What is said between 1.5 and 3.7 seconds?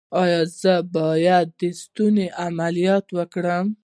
د ستوني عملیات وکړم؟